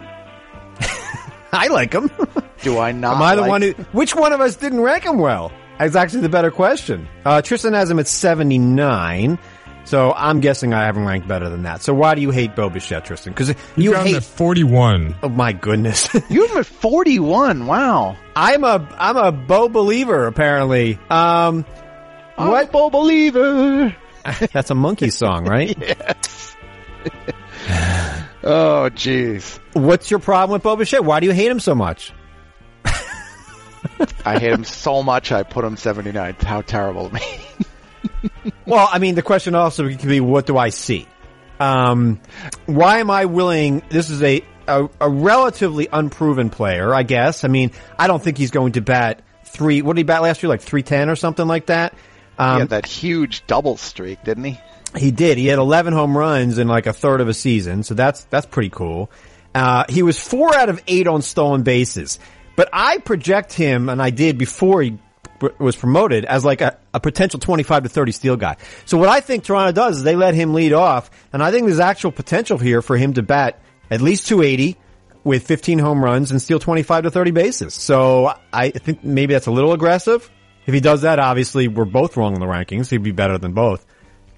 [1.52, 2.10] I like him.
[2.62, 3.16] Do I not?
[3.16, 3.72] Am I the like- one who?
[3.92, 5.52] Which one of us didn't rank him well?
[5.78, 7.06] That's actually the better question.
[7.24, 9.38] Uh, Tristan has him at 79.
[9.84, 11.80] So I'm guessing I haven't ranked better than that.
[11.82, 13.32] So why do you hate Bo Bichette, Tristan?
[13.34, 14.16] Because you got him hate.
[14.16, 15.14] at 41.
[15.22, 16.08] Oh my goodness!
[16.30, 17.66] You have him at 41.
[17.66, 18.16] Wow.
[18.34, 20.98] I'm a I'm a Bo believer apparently.
[21.08, 21.64] Um,
[22.36, 22.72] I'm what?
[22.72, 23.94] Bo believer.
[24.52, 25.78] That's a monkey song, right?
[28.48, 29.58] Oh, jeez.
[29.72, 31.04] What's your problem with Bo Bichette?
[31.04, 32.12] Why do you hate him so much?
[34.24, 35.32] I hate him so much.
[35.32, 36.36] I put him 79.
[36.40, 37.20] How terrible of me.
[38.64, 41.06] Well, I mean, the question also could be, what do I see?
[41.60, 42.20] Um,
[42.66, 43.82] why am I willing?
[43.88, 47.44] This is a, a a relatively unproven player, I guess.
[47.44, 49.82] I mean, I don't think he's going to bat three.
[49.82, 50.48] What did he bat last year?
[50.48, 51.94] Like three ten or something like that.
[52.38, 54.60] Um, had that huge double streak, didn't he?
[54.94, 55.38] He did.
[55.38, 58.46] He had 11 home runs in like a third of a season, so that's that's
[58.46, 59.10] pretty cool.
[59.54, 62.18] Uh, he was four out of eight on stolen bases,
[62.56, 64.98] but I project him, and I did before he
[65.58, 68.56] was promoted as like a, a potential 25 to 30 steal guy.
[68.84, 71.66] So what I think Toronto does is they let him lead off, and I think
[71.66, 74.76] there's actual potential here for him to bat at least 280
[75.24, 77.74] with 15 home runs and steal 25 to 30 bases.
[77.74, 80.30] So I think maybe that's a little aggressive.
[80.66, 82.90] If he does that, obviously we're both wrong in the rankings.
[82.90, 83.84] He'd be better than both.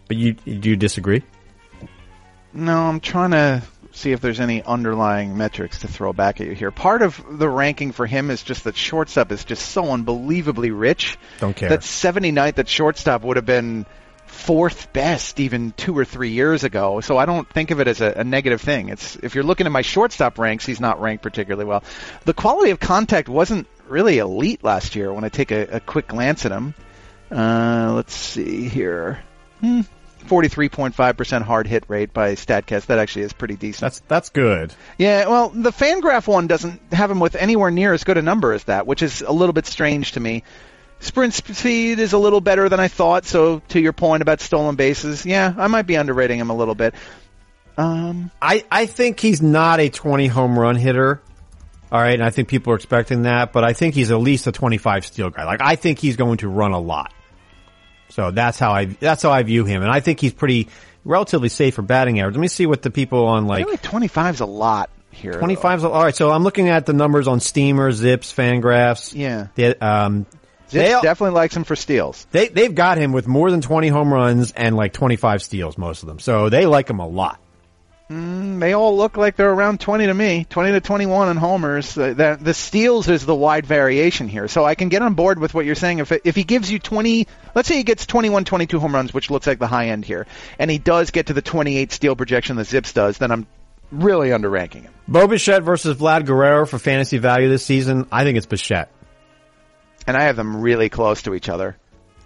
[0.09, 1.23] But you do you disagree?
[2.53, 6.55] No, I'm trying to see if there's any underlying metrics to throw back at you
[6.55, 6.71] here.
[6.71, 11.19] Part of the ranking for him is just that shortstop is just so unbelievably rich.
[11.41, 11.69] Don't care.
[11.69, 13.87] That 79th at shortstop would have been
[14.27, 17.01] fourth best even two or three years ago.
[17.01, 18.89] So I don't think of it as a, a negative thing.
[18.91, 21.83] It's if you're looking at my shortstop ranks, he's not ranked particularly well.
[22.25, 25.13] The quality of contact wasn't really elite last year.
[25.13, 26.75] When I take a, a quick glance at him,
[27.31, 29.21] uh, let's see here.
[29.61, 29.83] Hmm.
[30.29, 32.87] 43.5% hard hit rate by StatCast.
[32.87, 33.81] That actually is pretty decent.
[33.81, 34.75] That's that's good.
[34.99, 38.53] Yeah, well, the Fangraph one doesn't have him with anywhere near as good a number
[38.53, 40.45] as that, which is a little bit strange to me.
[41.01, 44.75] Sprint speed is a little better than I thought, so to your point about stolen
[44.75, 46.95] bases, yeah, I might be underrating him a little bit.
[47.77, 51.23] Um, I I think he's not a 20 home run hitter.
[51.91, 54.47] All right, and I think people are expecting that, but I think he's at least
[54.47, 55.45] a 25 steal guy.
[55.45, 57.15] Like I think he's going to run a lot.
[58.11, 60.69] So that's how I that's how I view him, and I think he's pretty
[61.05, 62.35] relatively safe for batting average.
[62.35, 65.33] Let me see what the people on like like 25 is a lot here.
[65.33, 65.39] though.
[65.39, 65.85] 25.
[65.85, 69.15] All right, so I'm looking at the numbers on Steamer, Zips, Fangraphs.
[69.15, 69.49] Yeah.
[69.55, 70.27] They, um,
[70.71, 72.27] Zips they, definitely likes him for steals.
[72.31, 76.03] they they've got him with more than 20 home runs and like 25 steals, most
[76.03, 76.19] of them.
[76.19, 77.41] So they like him a lot.
[78.11, 81.95] They all look like they're around 20 to me, 20 to 21 in homers.
[81.95, 84.49] The, the, the steals is the wide variation here.
[84.49, 85.99] So I can get on board with what you're saying.
[85.99, 89.13] If, it, if he gives you 20, let's say he gets 21, 22 home runs,
[89.13, 90.27] which looks like the high end here,
[90.59, 93.47] and he does get to the 28 steal projection that Zips does, then I'm
[93.93, 94.95] really underranking him.
[95.07, 98.07] Bo Bichette versus Vlad Guerrero for fantasy value this season.
[98.11, 98.91] I think it's Bichette.
[100.07, 101.77] And I have them really close to each other.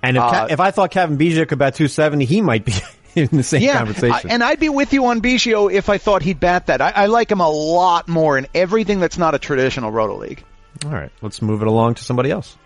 [0.01, 2.73] And if, Uh, if I thought Cavan Biggio could bat 270, he might be
[3.33, 4.31] in the same Yeah, conversation.
[4.31, 6.81] I- and I'd be with you on Biggio if I thought he'd bat that.
[6.81, 10.45] I, I like him a lot more in everything that's not a traditional Roto League.
[10.85, 12.57] All right, let's move it along to somebody else.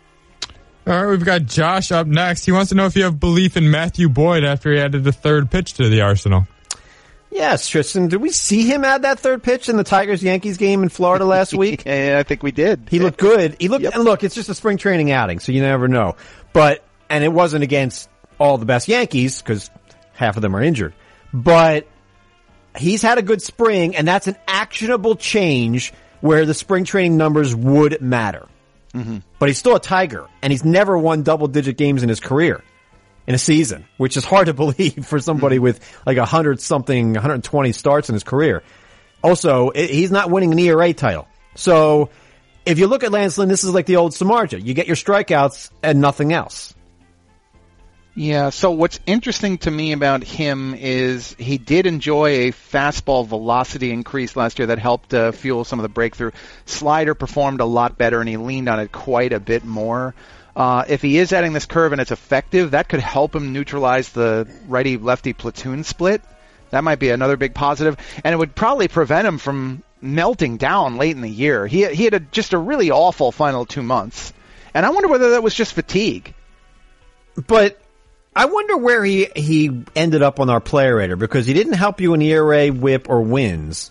[0.86, 2.44] All right, we've got Josh up next.
[2.44, 5.10] He wants to know if you have belief in Matthew Boyd after he added the
[5.12, 6.46] third pitch to the arsenal.
[7.30, 10.82] Yes, Tristan, did we see him add that third pitch in the Tigers Yankees game
[10.84, 11.82] in Florida last week?
[11.84, 12.86] And I think we did.
[12.88, 13.56] He looked good.
[13.58, 13.94] He looked, Yep.
[13.96, 16.14] and look, it's just a spring training outing, so you never know.
[16.52, 19.70] But, and it wasn't against all the best Yankees, because
[20.16, 20.94] half of them are injured.
[21.32, 21.86] But
[22.76, 27.54] he's had a good spring, and that's an actionable change where the spring training numbers
[27.54, 28.46] would matter.
[28.94, 29.18] Mm-hmm.
[29.38, 32.62] But he's still a Tiger, and he's never won double digit games in his career
[33.26, 35.64] in a season, which is hard to believe for somebody mm-hmm.
[35.64, 38.62] with like a hundred something, 120 starts in his career.
[39.22, 41.26] Also, he's not winning an ERA title.
[41.54, 42.10] So
[42.64, 44.64] if you look at Lance Lynn, this is like the old Samardzija.
[44.64, 46.74] You get your strikeouts and nothing else.
[48.18, 53.92] Yeah, so what's interesting to me about him is he did enjoy a fastball velocity
[53.92, 56.30] increase last year that helped uh, fuel some of the breakthrough.
[56.64, 60.14] Slider performed a lot better and he leaned on it quite a bit more.
[60.56, 64.08] Uh, if he is adding this curve and it's effective, that could help him neutralize
[64.08, 66.22] the righty lefty platoon split.
[66.70, 70.96] That might be another big positive, and it would probably prevent him from melting down
[70.96, 71.66] late in the year.
[71.66, 74.32] He he had a, just a really awful final two months,
[74.72, 76.32] and I wonder whether that was just fatigue.
[77.46, 77.78] But
[78.36, 82.02] I wonder where he, he ended up on our player rater because he didn't help
[82.02, 83.90] you in ERA, whip, or wins,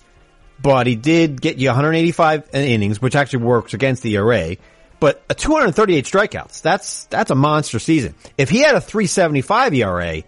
[0.61, 4.55] but he did get you 185 innings, which actually works against the ERA.
[4.99, 8.13] But a 238 strikeouts, that's, that's a monster season.
[8.37, 10.23] If he had a 375 ERA, I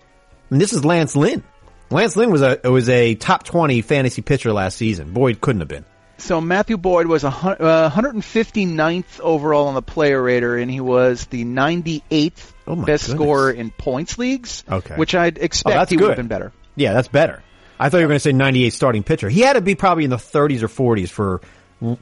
[0.49, 1.43] mean, this is Lance Lynn.
[1.91, 5.13] Lance Lynn was a, was a top 20 fantasy pitcher last season.
[5.13, 5.85] Boyd couldn't have been.
[6.19, 10.79] So Matthew Boyd was a hun- uh, 159th overall on the player rater, and he
[10.79, 13.03] was the 98th Oh best goodness.
[13.05, 14.63] scorer in points leagues.
[14.69, 14.95] Okay.
[14.95, 16.51] which I'd Oh, expect that's he would have been better.
[16.75, 17.43] Yeah, that's better.
[17.79, 19.29] I thought you were going to say 98 starting pitcher.
[19.29, 21.41] He had to be probably in the 30s or 40s for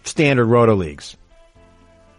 [0.06, 1.18] standard roto leagues.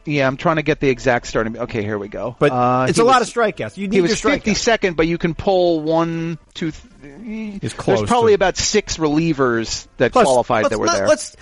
[0.05, 1.59] Yeah, I'm trying to get the exact starting.
[1.59, 2.37] Okay, here we go.
[2.39, 3.77] But Uh, it's a lot of strikeouts.
[3.77, 4.43] You need He was your strikeouts.
[4.45, 6.71] 52nd, but you can pull one, two.
[6.71, 11.09] Th- close There's probably about six relievers that Plus, qualified that were not- there.
[11.09, 11.35] Let's,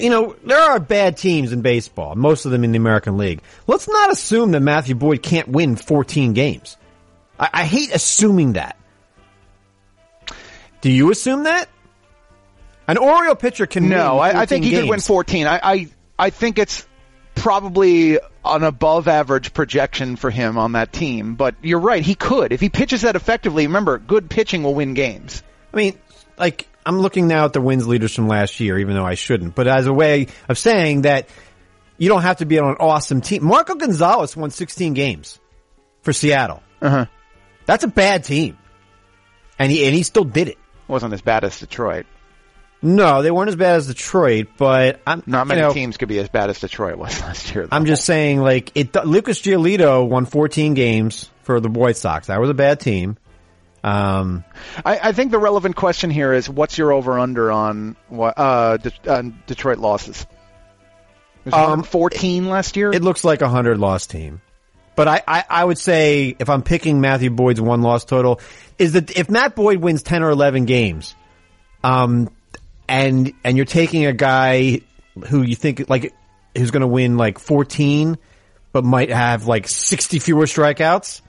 [0.00, 3.42] you know, there are bad teams in baseball, most of them in the American League.
[3.66, 6.76] Let's not assume that Matthew Boyd can't win 14 games.
[7.38, 8.76] I, I hate assuming that.
[10.80, 11.68] Do you assume that?
[12.88, 15.46] An Oriole pitcher can No, win I, I think 14 he could win 14.
[15.46, 16.86] I, I I think it's
[17.34, 21.34] probably an above average projection for him on that team.
[21.34, 23.66] But you're right, he could if he pitches that effectively.
[23.66, 25.42] Remember, good pitching will win games.
[25.72, 25.98] I mean,
[26.38, 29.54] like, I'm looking now at the wins leaders from last year, even though I shouldn't,
[29.54, 31.28] but as a way of saying that
[31.98, 33.44] you don't have to be on an awesome team.
[33.44, 35.38] Marco Gonzales won 16 games
[36.02, 36.62] for Seattle.
[36.80, 37.06] Uh-huh.
[37.66, 38.56] That's a bad team.
[39.58, 40.58] And he, and he still did it.
[40.88, 42.06] Wasn't as bad as Detroit.
[42.82, 46.18] No, they weren't as bad as Detroit, but I'm Not many know, teams could be
[46.18, 47.66] as bad as Detroit was last year.
[47.66, 47.76] though.
[47.76, 52.28] I'm just saying, like, it, Lucas Giolito won 14 games for the White Sox.
[52.28, 53.18] That was a bad team.
[53.82, 54.44] Um,
[54.84, 59.12] I, I think the relevant question here is what's your over under on uh, De-
[59.14, 60.26] on Detroit losses?
[61.50, 62.92] Um, 14 last year.
[62.92, 64.42] it looks like a hundred loss team.
[64.94, 68.40] But I, I, I would say if I'm picking Matthew Boyd's one loss total,
[68.76, 71.14] is that if Matt Boyd wins ten or eleven games,
[71.82, 72.28] um,
[72.86, 74.82] and and you're taking a guy
[75.28, 76.12] who you think like
[76.56, 78.18] who's going to win like 14,
[78.72, 81.20] but might have like 60 fewer strikeouts.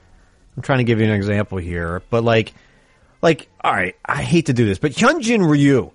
[0.56, 2.52] I'm trying to give you an example here, but like,
[3.20, 5.90] like, all right, I hate to do this, but Hyunjin Ryu,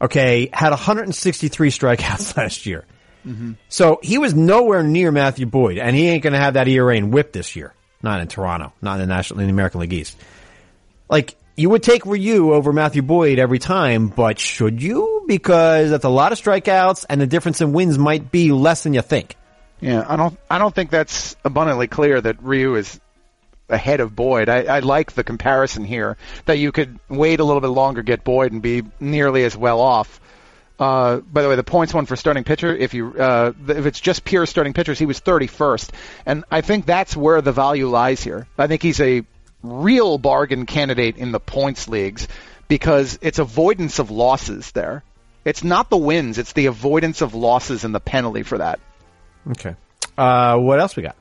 [0.00, 2.84] okay, had 163 strikeouts last year.
[3.26, 3.52] Mm-hmm.
[3.68, 6.96] So he was nowhere near Matthew Boyd, and he ain't going to have that ERA
[6.96, 7.72] and whip this year.
[8.02, 10.16] Not in Toronto, not in the National, in the American League East.
[11.08, 15.24] Like you would take Ryu over Matthew Boyd every time, but should you?
[15.26, 18.92] Because that's a lot of strikeouts, and the difference in wins might be less than
[18.92, 19.36] you think.
[19.80, 20.38] Yeah, I don't.
[20.50, 23.00] I don't think that's abundantly clear that Ryu is
[23.68, 24.48] ahead of Boyd.
[24.48, 28.24] I, I like the comparison here that you could wait a little bit longer, get
[28.24, 30.20] Boyd, and be nearly as well off.
[30.78, 34.00] Uh, by the way, the points one for starting pitcher, if you uh, if it's
[34.00, 35.90] just pure starting pitchers, he was 31st,
[36.26, 38.48] and I think that's where the value lies here.
[38.58, 39.24] I think he's a
[39.62, 42.26] real bargain candidate in the points leagues
[42.66, 45.04] because it's avoidance of losses there.
[45.44, 48.80] It's not the wins; it's the avoidance of losses and the penalty for that.
[49.52, 49.76] Okay.
[50.18, 51.16] Uh, what else we got?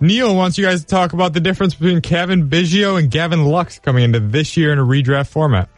[0.00, 3.78] Neil wants you guys to talk about the difference between Cavan Biggio and Gavin Lux
[3.78, 5.68] coming into this year in a redraft format.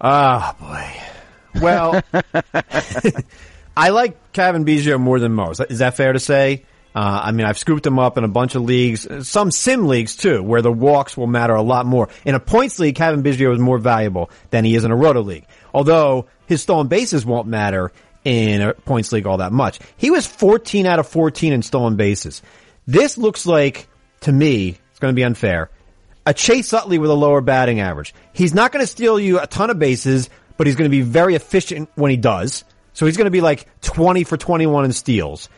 [0.00, 1.60] Ah, boy.
[1.60, 2.02] Well,
[3.76, 5.60] I like Cavan Biggio more than most.
[5.68, 6.64] Is that fair to say?
[6.94, 10.14] Uh, I mean, I've scooped him up in a bunch of leagues, some sim leagues
[10.14, 12.08] too, where the walks will matter a lot more.
[12.24, 15.20] In a points league, Cavan Biggio is more valuable than he is in a roto
[15.20, 15.44] league.
[15.72, 17.90] Although his stolen bases won't matter
[18.24, 19.78] in a points league all that much.
[19.96, 22.42] He was 14 out of 14 in stolen bases.
[22.86, 23.88] This looks like,
[24.20, 25.70] to me, it's going to be unfair,
[26.26, 28.14] a Chase Utley with a lower batting average.
[28.32, 31.02] He's not going to steal you a ton of bases, but he's going to be
[31.02, 32.64] very efficient when he does.
[32.92, 35.48] So he's going to be like 20 for 21 in steals.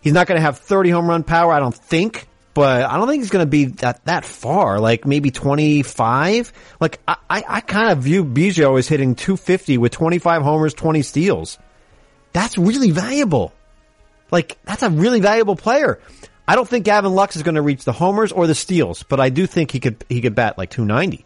[0.00, 3.08] He's not going to have 30 home run power, I don't think, but I don't
[3.08, 6.52] think he's going to be that, that far, like maybe 25.
[6.80, 11.02] Like I, I, I kind of view Biggio as hitting 250 with 25 homers, 20
[11.02, 11.58] steals.
[12.32, 13.52] That's really valuable.
[14.30, 15.98] Like that's a really valuable player.
[16.46, 19.20] I don't think Gavin Lux is going to reach the homers or the steals, but
[19.20, 21.24] I do think he could he could bat like 290.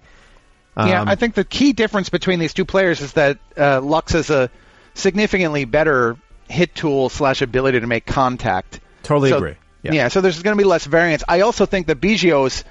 [0.77, 4.13] yeah, Um, I think the key difference between these two players is that uh, Lux
[4.13, 4.51] has a
[4.95, 6.17] significantly better
[6.49, 8.81] hit tool slash ability to make contact.
[9.03, 9.55] Totally So- agree.
[9.83, 9.93] Yeah.
[9.95, 10.09] Yeah.
[10.09, 11.25] so there's going to be less variance.
[11.29, 12.63] I also think that Biggio's.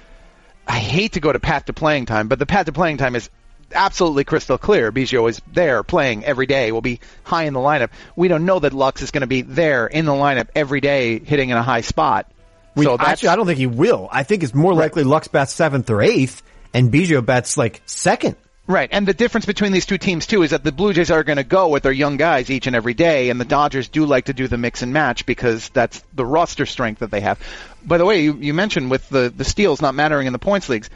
[0.66, 3.16] I hate to go to path to playing time, but the path to playing time
[3.16, 3.30] is
[3.74, 4.92] absolutely crystal clear.
[4.92, 6.72] Biggio is there playing every day.
[6.72, 7.90] Will be high in the lineup.
[8.16, 11.20] We don't know that Lux is going to be there in the lineup every day,
[11.20, 12.32] hitting in a high spot.
[12.76, 14.08] We, so actually, I don't think he will.
[14.12, 16.42] I think it's more likely Lux bats seventh or eighth,
[16.74, 18.38] and Biggio bats like second.
[18.68, 21.24] Right, and the difference between these two teams too is that the Blue Jays are
[21.24, 24.06] going to go with their young guys each and every day, and the Dodgers do
[24.06, 27.40] like to do the mix and match because that's the roster strength that they have.
[27.84, 30.70] By the way, you, you mentioned with the the steals not mattering in the points
[30.70, 30.90] leagues.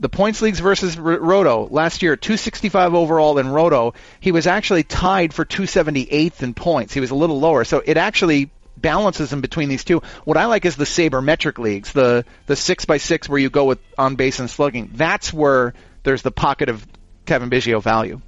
[0.00, 3.94] The points leagues versus R- Roto last year, 265 overall in Roto.
[4.18, 6.94] He was actually tied for 278th in points.
[6.94, 10.02] He was a little lower, so it actually balances in between these two.
[10.24, 13.66] What I like is the sabermetric leagues, the the six by six where you go
[13.66, 14.90] with on base and slugging.
[14.94, 16.86] That's where there's the pocket of
[17.26, 18.20] Cavan Biggio value.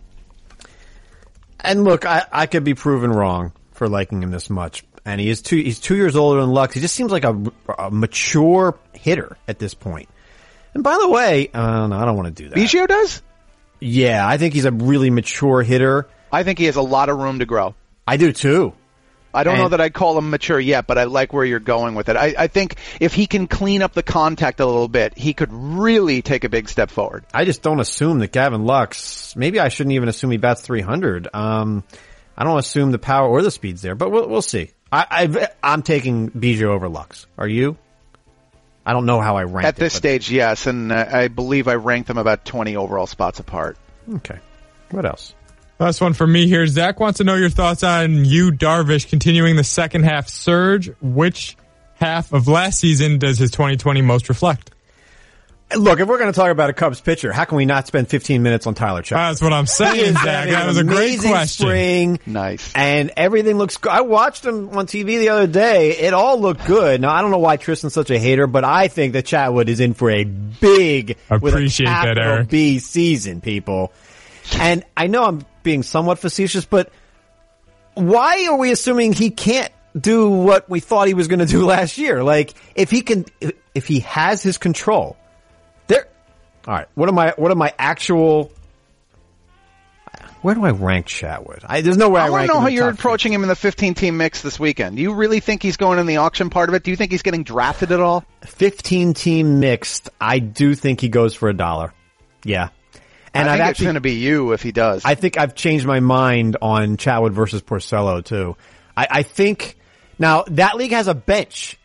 [1.61, 4.85] And look, I, I could be proven wrong for liking him this much.
[5.05, 6.75] And he is two, he's two years older than Lux.
[6.75, 10.09] He just seems like a, a mature hitter at this point.
[10.75, 12.57] And by the way, uh, no, I don't want to do that.
[12.57, 13.23] Biggio does?
[13.81, 16.09] Yeah, I think he's a really mature hitter.
[16.31, 17.75] I think he has a lot of room to grow.
[18.07, 18.75] I do too.
[19.35, 21.95] I don't know that I'd call him mature yet, but I like where you're going
[21.95, 22.17] with it.
[22.17, 25.51] I, I think if he can clean up the contact a little bit, he could
[25.53, 27.25] really take a big step forward.
[27.33, 31.29] I just don't assume that Gavin Lux, maybe I shouldn't even assume he bats 300.
[31.33, 31.83] Um,
[32.37, 34.71] I don't assume the power or the speed's there, but we'll, we'll see.
[34.95, 37.27] I, I'm taking Biggio over Lux.
[37.39, 37.79] Are you?
[38.85, 41.75] I don't know how I rank At this stage, yes, and uh, I believe I
[41.75, 43.77] ranked them about 20 overall spots apart.
[44.17, 44.39] Okay.
[44.91, 45.35] What else?
[45.79, 46.67] Last one for me here.
[46.67, 50.91] Zach wants to know your thoughts on Yu Darvish, continuing the second half surge.
[51.01, 51.57] Which
[51.95, 54.71] half of last season does his 2020 most reflect?
[55.77, 58.09] Look, if we're going to talk about a Cubs pitcher, how can we not spend
[58.09, 59.11] 15 minutes on Tyler Chatwood?
[59.17, 60.49] That's what I'm saying, Zach.
[60.49, 61.67] That was a great amazing question.
[61.67, 62.73] Spring, Nice.
[62.75, 63.91] and everything looks good.
[63.93, 65.91] I watched him on TV the other day.
[65.97, 67.01] It all looked good.
[67.01, 69.81] Now I don't know why Tristan's such a hater, but I think that Chatwood is
[69.81, 72.49] in for a big, with a Appreciate that, capital Eric.
[72.49, 73.93] B season, people.
[74.59, 76.91] And I know I'm being somewhat facetious, but
[77.95, 81.65] why are we assuming he can't do what we thought he was going to do
[81.67, 82.23] last year?
[82.25, 83.25] Like, if he can,
[83.75, 85.22] if he has his control, there.
[86.67, 87.35] All right, what am I?
[87.37, 88.53] What am I actual?
[90.43, 91.65] Where do I rank Chatwood?
[91.65, 93.55] I, there's no way I, I want to know how you're approaching him in the
[93.55, 94.97] 15 team mix this weekend.
[94.97, 96.83] Do you really think he's going in the auction part of it?
[96.83, 98.25] Do you think he's getting drafted at all?
[98.43, 100.11] 15 team mixed.
[100.21, 101.95] I do think he goes for a dollar.
[102.45, 102.71] Yeah,
[103.35, 105.05] and I I've think it's going to be you if he does.
[105.05, 108.57] I think I've changed my mind on Chatwood versus Porcello too.
[108.97, 109.77] I, I think
[110.19, 111.79] now that league has a bench,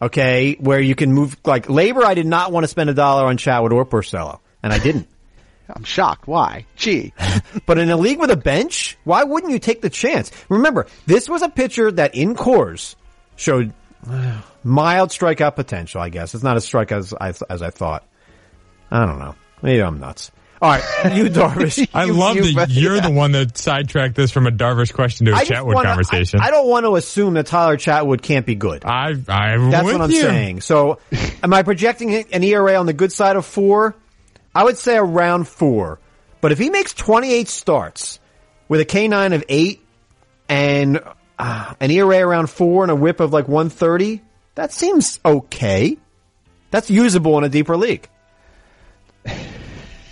[0.00, 2.04] okay, where you can move like labor.
[2.04, 5.08] I did not want to spend a dollar on Chatwood or Porcello, and I didn't.
[5.68, 6.28] I'm shocked.
[6.28, 6.64] Why?
[6.76, 7.12] Gee.
[7.66, 10.30] but in a league with a bench, why wouldn't you take the chance?
[10.48, 12.94] Remember, this was a pitcher that in Coors
[13.34, 13.72] showed
[14.62, 16.00] mild strikeout potential.
[16.00, 18.06] I guess it's not as strike as I as I thought.
[18.90, 19.34] I don't know.
[19.62, 20.30] Maybe I'm nuts.
[20.62, 21.86] All right, Yu Darvish.
[21.94, 25.26] I You- love you- that you're the one that sidetracked this from a Darvish question
[25.26, 26.40] to a I just Chatwood wanna- conversation.
[26.40, 28.84] I, I don't want to assume that Tyler Chatwood can't be good.
[28.84, 30.20] I, I'm That's with what I'm you.
[30.22, 30.60] saying.
[30.62, 30.98] So,
[31.42, 33.94] am I projecting an ERA on the good side of four?
[34.54, 35.98] I would say around four.
[36.40, 38.18] But if he makes 28 starts
[38.68, 39.84] with a K9 of eight
[40.48, 41.00] and
[41.38, 44.22] uh, an ERA around four and a whip of like 130,
[44.54, 45.98] that seems okay.
[46.70, 48.08] That's usable in a deeper league.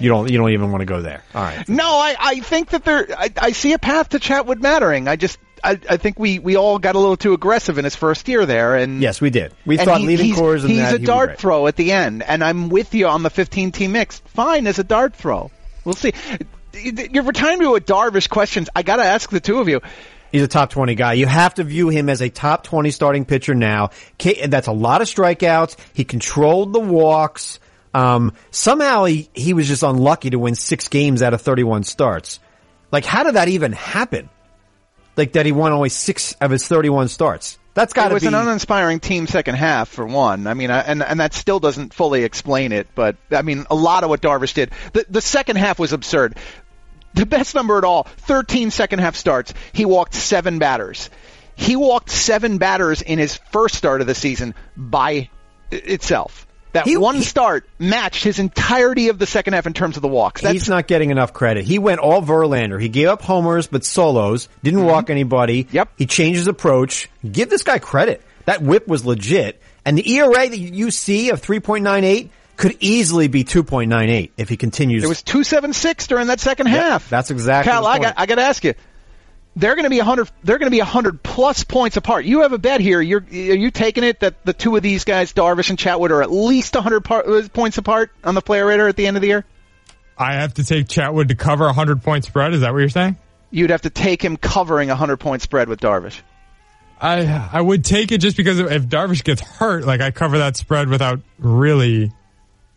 [0.01, 1.23] You don't, you don't even want to go there.
[1.35, 1.69] All right.
[1.69, 5.07] No, I, I think that there, I, I see a path to Chatwood mattering.
[5.09, 7.95] I just, I, I think we, we all got a little too aggressive in his
[7.97, 9.55] first year there, and Yes, we did.
[9.65, 11.93] We thought he- leaving he's, Coors and he's that a he dart throw at the
[11.93, 14.19] end, and I'm with you on the 15 team mix.
[14.21, 15.51] Fine as a dart throw.
[15.85, 16.13] We'll see.
[16.75, 18.69] you're returning to a Darvish questions.
[18.75, 19.81] I got to ask the two of you.
[20.33, 21.13] He's a top 20 guy.
[21.13, 23.91] You have to view him as a top 20 starting pitcher now.
[24.19, 25.77] That's a lot of strikeouts.
[25.93, 27.61] He controlled the walks.
[27.95, 32.41] Um, somehow he, he was just unlucky to win six games out of 31 starts.
[32.91, 34.29] Like, how did that even happen?
[35.17, 37.59] Like that he won only six of his 31 starts.
[37.75, 38.13] That's got to be.
[38.13, 38.29] It was be.
[38.29, 40.47] an uninspiring team second half for one.
[40.47, 43.75] I mean, I, and and that still doesn't fully explain it, but I mean, a
[43.75, 44.71] lot of what Darvish did.
[44.93, 46.37] The the second half was absurd.
[47.15, 49.55] The best number at all, 13 second half starts.
[49.73, 51.11] He walked seven batters.
[51.57, 55.31] He walked seven batters in his first start of the season by
[55.71, 56.44] itself.
[56.75, 60.03] That He- one he- start matched his entirety of the second half in terms of
[60.03, 60.43] the walks.
[60.43, 61.64] That's He's not getting enough credit.
[61.64, 62.81] He went all Verlander.
[62.83, 64.49] He gave up homers, but solos.
[64.64, 64.89] Didn't mm-hmm.
[64.89, 65.68] walk anybody.
[65.70, 65.91] Yep.
[65.97, 67.09] He changed his approach.
[67.31, 68.22] Give this guy credit.
[68.47, 69.62] That whip was legit.
[69.85, 75.05] And the ERA that you see of 3.98 could easily be 2.98 if he continues.
[75.05, 77.09] It was 276 during that second half.
[77.09, 78.75] that's exactly Cal, I got I got to ask you.
[79.57, 82.25] They're going to be 100 they're going to be 100 plus points apart.
[82.25, 83.01] You have a bet here.
[83.01, 86.23] You're are you taking it that the two of these guys, Darvish and Chatwood are
[86.23, 89.21] at least 100 par- uh, points apart on the player rater at the end of
[89.21, 89.45] the year?
[90.19, 92.55] I have to take Chatwood to cover a 100 point spread.
[92.55, 93.17] Is that what you're saying?
[93.51, 96.21] You'd have to take him covering a 100 point spread with Darvish.
[97.01, 100.57] I I would take it just because if Darvish gets hurt, like I cover that
[100.57, 102.13] spread without really.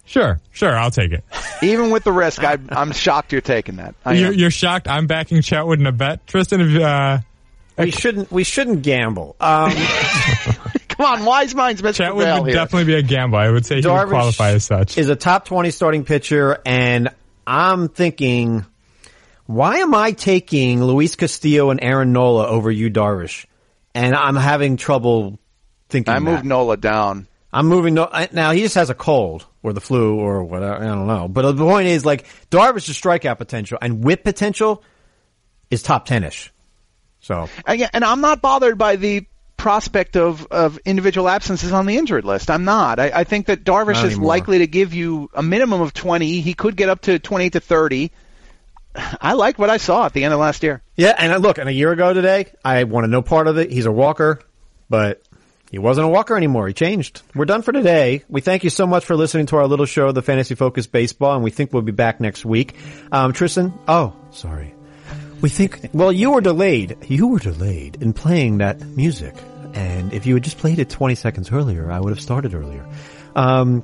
[0.07, 1.25] Sure, sure, I'll take it.
[1.61, 3.93] Even with the risk, I, I'm shocked you're taking that.
[4.09, 4.87] You're, you're shocked.
[4.87, 6.61] I'm backing Chatwood in a bet, Tristan.
[6.61, 7.19] If, uh,
[7.77, 8.31] we shouldn't.
[8.31, 9.35] We shouldn't gamble.
[9.39, 9.71] Um,
[10.97, 12.55] Come on, wise minds must Chatwood prevail would here.
[12.55, 13.37] definitely be a gamble.
[13.37, 14.97] I would say he would qualify as such.
[14.97, 17.09] is a top 20 starting pitcher, and
[17.45, 18.65] I'm thinking,
[19.45, 23.45] why am I taking Luis Castillo and Aaron Nola over Yu Darvish?
[23.93, 25.37] And I'm having trouble
[25.89, 26.13] thinking.
[26.13, 26.45] I moved that.
[26.45, 27.27] Nola down.
[27.53, 27.93] I'm moving.
[27.93, 30.75] No, I- now he just has a cold or the flu or whatever.
[30.83, 31.27] I don't know.
[31.27, 34.83] But the point is, like Darvish's strikeout potential and whip potential
[35.71, 36.51] is top ten-ish.
[37.19, 39.25] So And, yeah, and I'm not bothered by the
[39.57, 42.49] prospect of, of individual absences on the injured list.
[42.51, 42.99] I'm not.
[42.99, 44.27] I, I think that Darvish Not is anymore.
[44.27, 46.41] likely to give you a minimum of 20.
[46.41, 48.11] He could get up to 20 to 30.
[49.21, 50.81] I like what I saw at the end of last year.
[50.95, 53.71] yeah, and I- look, and a year ago today, I wanted no part of it.
[53.71, 54.39] He's a walker,
[54.89, 55.21] but
[55.72, 56.68] he wasn't a walker anymore.
[56.68, 57.22] He changed.
[57.36, 58.24] We're done for today.
[58.30, 61.36] We thank you so much for listening to our little show, the Fantasy Focus Baseball,
[61.36, 62.76] and we think we'll be back next week.
[63.11, 64.74] Um, Tristan, oh, sorry.
[65.41, 66.97] We think, well, you were delayed.
[67.07, 69.36] You were delayed in playing that music.
[69.74, 72.88] And if you had just played it 20 seconds earlier, I would have started earlier.
[73.36, 73.84] Um,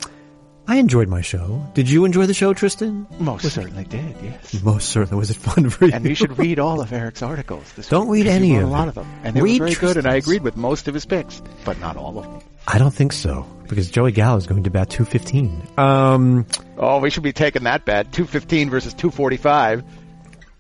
[0.66, 1.61] I enjoyed my show.
[1.74, 3.05] Did you enjoy the show, Tristan?
[3.20, 4.64] Most certainly did, yes.
[4.64, 5.20] Most certainly.
[5.20, 5.91] Was it fun for you?
[5.93, 7.70] And you should read all of Eric's articles.
[7.74, 9.76] This Don't week, read any of a lot of them, and they Read were very
[9.80, 9.97] good.
[9.97, 12.39] And I agreed with most of his picks, but not all of them.
[12.66, 15.68] I don't think so because Joey Gallo is going to bat 215.
[15.78, 16.45] Um,
[16.78, 18.14] Oh, we should be taking that bet.
[18.14, 19.84] 215 versus 245.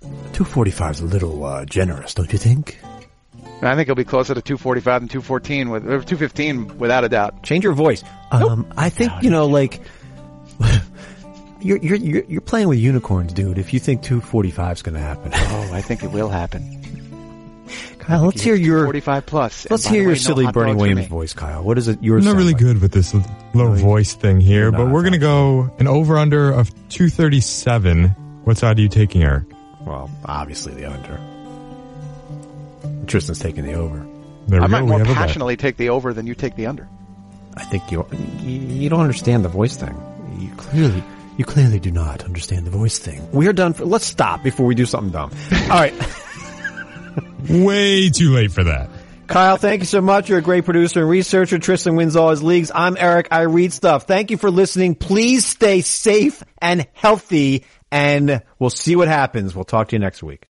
[0.01, 2.77] 245 is a little uh, generous, don't you think?
[3.63, 7.09] And I think he'll be closer to 245 than 214 with or 215 without a
[7.09, 7.43] doubt.
[7.43, 8.03] Change your voice.
[8.29, 9.79] Um, I think you know, like
[11.61, 13.57] you're you're you're you're playing with unicorns, dude.
[13.57, 16.81] If you think 245 is going to happen, Oh, I think it will happen.
[17.99, 19.71] Kyle, let's hear your 45 plus.
[19.71, 21.63] Let's hear way, your no silly hot Bernie Williams voice, Kyle.
[21.63, 22.03] What is it?
[22.03, 22.61] Yours I'm not really like?
[22.61, 26.17] good with this l- little voice thing here, but we're going to go an over
[26.17, 28.09] under of 237.
[28.43, 29.45] What side are you taking, Eric?
[29.85, 31.17] Well, obviously the under.
[33.07, 34.05] Tristan's taking the over.
[34.47, 34.87] There we I might go.
[34.87, 35.17] More have a bet.
[35.17, 36.87] passionately take the over than you take the under.
[37.55, 38.05] I think you
[38.41, 39.95] you you don't understand the voice thing.
[40.39, 41.03] You clearly
[41.37, 43.29] you clearly do not understand the voice thing.
[43.31, 43.73] We are done.
[43.73, 45.31] For, let's stop before we do something dumb.
[45.63, 45.93] All right.
[47.49, 48.89] Way too late for that.
[49.27, 50.29] Kyle, thank you so much.
[50.29, 51.57] You're a great producer and researcher.
[51.57, 52.71] Tristan wins all his leagues.
[52.73, 53.29] I'm Eric.
[53.31, 54.03] I read stuff.
[54.03, 54.95] Thank you for listening.
[54.95, 59.55] Please stay safe and healthy, and we'll see what happens.
[59.55, 60.41] We'll talk to you next week.